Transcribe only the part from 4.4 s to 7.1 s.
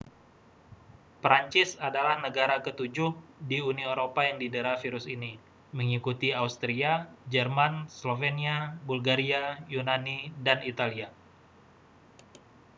didera virus ini mengikuti austria